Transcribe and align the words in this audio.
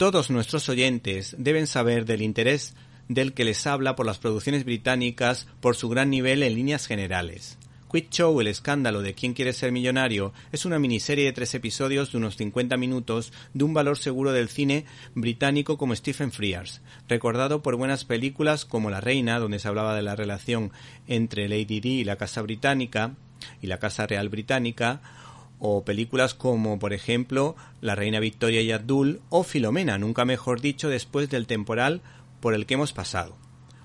Todos 0.00 0.30
nuestros 0.30 0.66
oyentes 0.70 1.36
deben 1.36 1.66
saber 1.66 2.06
del 2.06 2.22
interés 2.22 2.74
del 3.08 3.34
que 3.34 3.44
les 3.44 3.66
habla 3.66 3.96
por 3.96 4.06
las 4.06 4.16
producciones 4.18 4.64
británicas 4.64 5.46
por 5.60 5.76
su 5.76 5.90
gran 5.90 6.08
nivel 6.08 6.42
en 6.42 6.54
líneas 6.54 6.86
generales. 6.86 7.58
Quick 7.92 8.08
Show, 8.08 8.40
el 8.40 8.46
escándalo 8.46 9.02
de 9.02 9.12
quién 9.12 9.34
quiere 9.34 9.52
ser 9.52 9.72
millonario, 9.72 10.32
es 10.52 10.64
una 10.64 10.78
miniserie 10.78 11.26
de 11.26 11.34
tres 11.34 11.54
episodios 11.54 12.12
de 12.12 12.16
unos 12.16 12.38
50 12.38 12.78
minutos 12.78 13.30
de 13.52 13.62
un 13.62 13.74
valor 13.74 13.98
seguro 13.98 14.32
del 14.32 14.48
cine 14.48 14.86
británico 15.14 15.76
como 15.76 15.94
Stephen 15.94 16.32
Frears, 16.32 16.80
recordado 17.06 17.62
por 17.62 17.76
buenas 17.76 18.06
películas 18.06 18.64
como 18.64 18.88
La 18.88 19.02
Reina, 19.02 19.38
donde 19.38 19.58
se 19.58 19.68
hablaba 19.68 19.94
de 19.94 20.00
la 20.00 20.16
relación 20.16 20.72
entre 21.08 21.46
Lady 21.46 21.80
Di 21.80 22.00
y 22.00 22.04
la 22.04 22.16
Casa 22.16 22.40
Británica 22.40 23.16
y 23.60 23.66
la 23.66 23.78
Casa 23.78 24.06
Real 24.06 24.30
Británica, 24.30 25.02
o 25.60 25.84
películas 25.84 26.34
como, 26.34 26.78
por 26.78 26.92
ejemplo, 26.92 27.54
La 27.80 27.94
Reina 27.94 28.18
Victoria 28.18 28.62
y 28.62 28.72
Abdul 28.72 29.20
o 29.28 29.44
Filomena, 29.44 29.98
nunca 29.98 30.24
mejor 30.24 30.60
dicho, 30.60 30.88
después 30.88 31.30
del 31.30 31.46
temporal 31.46 32.00
por 32.40 32.54
el 32.54 32.66
que 32.66 32.74
hemos 32.74 32.92
pasado 32.92 33.36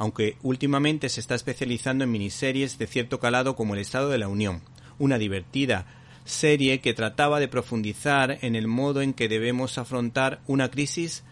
aunque 0.00 0.38
últimamente 0.42 1.10
se 1.10 1.20
está 1.20 1.34
especializando 1.34 2.04
en 2.04 2.10
miniseries 2.10 2.78
de 2.78 2.86
cierto 2.86 3.20
calado 3.20 3.54
como 3.54 3.74
El 3.74 3.80
Estado 3.80 4.08
de 4.08 4.16
la 4.16 4.28
Unión, 4.28 4.62
una 4.98 5.18
divertida 5.18 5.84
serie 6.24 6.80
que 6.80 6.94
trataba 6.94 7.38
de 7.38 7.48
profundizar 7.48 8.38
en 8.40 8.56
el 8.56 8.66
modo 8.66 9.02
en 9.02 9.12
que 9.12 9.28
debemos 9.28 9.76
afrontar 9.76 10.40
una 10.46 10.70
crisis 10.70 11.22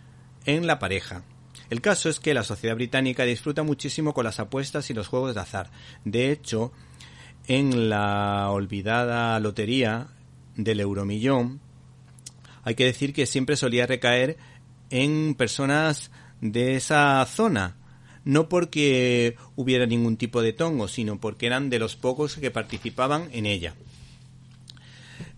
en 0.44 0.66
la 0.66 0.78
pareja. 0.78 1.22
El 1.70 1.80
caso 1.80 2.10
es 2.10 2.20
que 2.20 2.34
la 2.34 2.44
sociedad 2.44 2.74
británica 2.74 3.24
disfruta 3.24 3.62
muchísimo 3.62 4.12
con 4.12 4.24
las 4.24 4.38
apuestas 4.38 4.90
y 4.90 4.94
los 4.94 5.08
juegos 5.08 5.34
de 5.34 5.40
azar. 5.40 5.70
De 6.04 6.30
hecho, 6.30 6.70
en 7.46 7.88
la 7.88 8.50
olvidada 8.50 9.40
lotería 9.40 10.08
del 10.58 10.80
euromillón, 10.80 11.60
hay 12.64 12.74
que 12.74 12.84
decir 12.84 13.14
que 13.14 13.24
siempre 13.24 13.56
solía 13.56 13.86
recaer 13.86 14.36
en 14.90 15.34
personas 15.34 16.10
de 16.42 16.76
esa 16.76 17.24
zona, 17.24 17.76
no 18.24 18.50
porque 18.50 19.36
hubiera 19.56 19.86
ningún 19.86 20.18
tipo 20.18 20.42
de 20.42 20.52
tongo, 20.52 20.88
sino 20.88 21.18
porque 21.18 21.46
eran 21.46 21.70
de 21.70 21.78
los 21.78 21.96
pocos 21.96 22.36
que 22.36 22.50
participaban 22.50 23.28
en 23.32 23.46
ella. 23.46 23.74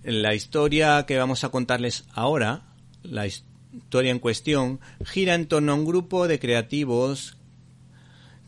La 0.02 0.34
historia 0.34 1.04
que 1.06 1.18
vamos 1.18 1.44
a 1.44 1.50
contarles 1.50 2.04
ahora, 2.14 2.62
la 3.02 3.26
historia 3.26 4.10
en 4.10 4.18
cuestión, 4.18 4.80
gira 5.04 5.34
en 5.34 5.46
torno 5.46 5.72
a 5.72 5.76
un 5.76 5.84
grupo 5.84 6.26
de 6.26 6.40
creativos 6.40 7.36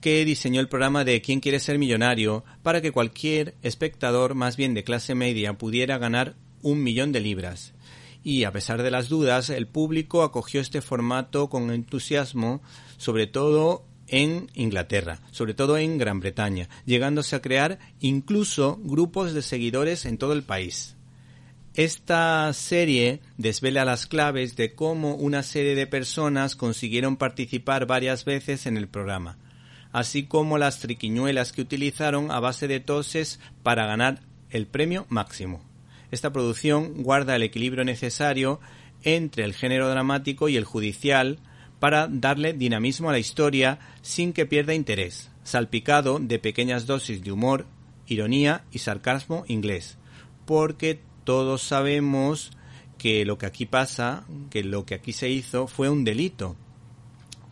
que 0.00 0.24
diseñó 0.24 0.60
el 0.60 0.68
programa 0.68 1.04
de 1.04 1.20
¿Quién 1.20 1.38
quiere 1.38 1.60
ser 1.60 1.78
millonario? 1.78 2.44
para 2.62 2.80
que 2.80 2.90
cualquier 2.90 3.54
espectador, 3.62 4.34
más 4.34 4.56
bien 4.56 4.74
de 4.74 4.82
clase 4.82 5.14
media, 5.14 5.52
pudiera 5.52 5.98
ganar 5.98 6.34
un 6.62 6.82
millón 6.82 7.12
de 7.12 7.20
libras. 7.20 7.74
Y 8.24 8.44
a 8.44 8.52
pesar 8.52 8.82
de 8.82 8.90
las 8.90 9.08
dudas, 9.08 9.50
el 9.50 9.66
público 9.66 10.22
acogió 10.22 10.60
este 10.60 10.80
formato 10.80 11.48
con 11.48 11.70
entusiasmo, 11.70 12.62
sobre 12.96 13.26
todo 13.26 13.84
en 14.06 14.50
Inglaterra, 14.54 15.20
sobre 15.30 15.54
todo 15.54 15.78
en 15.78 15.98
Gran 15.98 16.20
Bretaña, 16.20 16.68
llegándose 16.84 17.34
a 17.34 17.42
crear 17.42 17.78
incluso 18.00 18.78
grupos 18.82 19.32
de 19.32 19.42
seguidores 19.42 20.04
en 20.04 20.18
todo 20.18 20.32
el 20.34 20.42
país. 20.42 20.96
Esta 21.74 22.52
serie 22.52 23.20
desvela 23.38 23.86
las 23.86 24.06
claves 24.06 24.56
de 24.56 24.74
cómo 24.74 25.14
una 25.14 25.42
serie 25.42 25.74
de 25.74 25.86
personas 25.86 26.54
consiguieron 26.54 27.16
participar 27.16 27.86
varias 27.86 28.26
veces 28.26 28.66
en 28.66 28.76
el 28.76 28.88
programa, 28.88 29.38
así 29.90 30.24
como 30.24 30.58
las 30.58 30.80
triquiñuelas 30.80 31.52
que 31.52 31.62
utilizaron 31.62 32.30
a 32.30 32.40
base 32.40 32.68
de 32.68 32.80
toses 32.80 33.40
para 33.62 33.86
ganar 33.86 34.20
el 34.50 34.66
premio 34.66 35.06
máximo. 35.08 35.71
Esta 36.12 36.32
producción 36.32 37.02
guarda 37.02 37.34
el 37.34 37.42
equilibrio 37.42 37.84
necesario 37.84 38.60
entre 39.02 39.44
el 39.44 39.54
género 39.54 39.88
dramático 39.88 40.48
y 40.48 40.56
el 40.56 40.64
judicial, 40.64 41.40
para 41.80 42.06
darle 42.06 42.52
dinamismo 42.52 43.08
a 43.08 43.12
la 43.12 43.18
historia 43.18 43.80
sin 44.02 44.32
que 44.32 44.46
pierda 44.46 44.74
interés, 44.74 45.30
salpicado 45.42 46.20
de 46.20 46.38
pequeñas 46.38 46.86
dosis 46.86 47.24
de 47.24 47.32
humor, 47.32 47.66
ironía 48.06 48.62
y 48.70 48.78
sarcasmo 48.78 49.44
inglés, 49.48 49.96
porque 50.44 51.00
todos 51.24 51.62
sabemos 51.62 52.52
que 52.98 53.24
lo 53.24 53.38
que 53.38 53.46
aquí 53.46 53.64
pasa, 53.64 54.24
que 54.50 54.62
lo 54.62 54.84
que 54.84 54.94
aquí 54.94 55.12
se 55.12 55.30
hizo 55.30 55.66
fue 55.66 55.88
un 55.88 56.04
delito. 56.04 56.56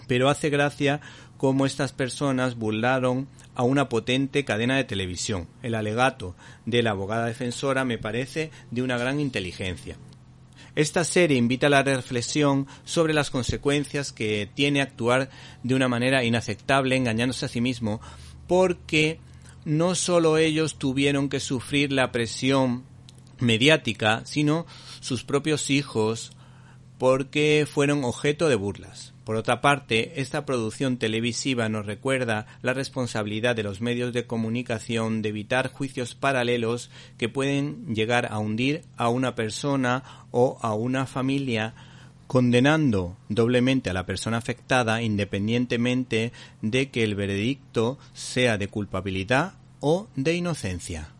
Pero 0.06 0.28
hace 0.28 0.50
gracia 0.50 1.00
cómo 1.40 1.64
estas 1.64 1.94
personas 1.94 2.56
burlaron 2.56 3.26
a 3.54 3.62
una 3.62 3.88
potente 3.88 4.44
cadena 4.44 4.76
de 4.76 4.84
televisión. 4.84 5.48
El 5.62 5.74
alegato 5.74 6.36
de 6.66 6.82
la 6.82 6.90
abogada 6.90 7.24
defensora 7.24 7.86
me 7.86 7.96
parece 7.96 8.50
de 8.70 8.82
una 8.82 8.98
gran 8.98 9.20
inteligencia. 9.20 9.96
Esta 10.76 11.02
serie 11.02 11.38
invita 11.38 11.68
a 11.68 11.70
la 11.70 11.82
reflexión 11.82 12.66
sobre 12.84 13.14
las 13.14 13.30
consecuencias 13.30 14.12
que 14.12 14.50
tiene 14.52 14.82
actuar 14.82 15.30
de 15.62 15.74
una 15.74 15.88
manera 15.88 16.24
inaceptable 16.24 16.94
engañándose 16.94 17.46
a 17.46 17.48
sí 17.48 17.62
mismo, 17.62 18.02
porque 18.46 19.18
no 19.64 19.94
solo 19.94 20.36
ellos 20.36 20.78
tuvieron 20.78 21.30
que 21.30 21.40
sufrir 21.40 21.90
la 21.90 22.12
presión 22.12 22.84
mediática, 23.38 24.20
sino 24.26 24.66
sus 25.00 25.24
propios 25.24 25.70
hijos, 25.70 26.32
porque 27.00 27.66
fueron 27.66 28.04
objeto 28.04 28.50
de 28.50 28.56
burlas. 28.56 29.14
Por 29.24 29.36
otra 29.36 29.62
parte, 29.62 30.20
esta 30.20 30.44
producción 30.44 30.98
televisiva 30.98 31.70
nos 31.70 31.86
recuerda 31.86 32.46
la 32.60 32.74
responsabilidad 32.74 33.56
de 33.56 33.62
los 33.62 33.80
medios 33.80 34.12
de 34.12 34.26
comunicación 34.26 35.22
de 35.22 35.30
evitar 35.30 35.72
juicios 35.72 36.14
paralelos 36.14 36.90
que 37.16 37.30
pueden 37.30 37.94
llegar 37.94 38.30
a 38.30 38.38
hundir 38.38 38.82
a 38.98 39.08
una 39.08 39.34
persona 39.34 40.26
o 40.30 40.58
a 40.60 40.74
una 40.74 41.06
familia 41.06 41.72
condenando 42.26 43.16
doblemente 43.30 43.88
a 43.88 43.94
la 43.94 44.04
persona 44.04 44.36
afectada 44.36 45.00
independientemente 45.00 46.32
de 46.60 46.90
que 46.90 47.02
el 47.02 47.14
veredicto 47.14 47.98
sea 48.12 48.58
de 48.58 48.68
culpabilidad 48.68 49.54
o 49.80 50.06
de 50.16 50.34
inocencia. 50.34 51.14